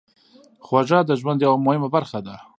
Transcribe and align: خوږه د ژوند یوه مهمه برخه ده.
خوږه 0.65 0.99
د 1.05 1.11
ژوند 1.19 1.39
یوه 1.45 1.59
مهمه 1.65 1.87
برخه 1.95 2.19
ده. 2.25 2.35